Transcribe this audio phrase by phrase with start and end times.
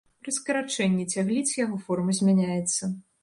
[0.27, 2.93] Пры скарачэнні цягліц яго форма змяняецца.